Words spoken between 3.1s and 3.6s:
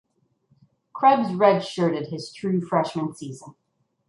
season.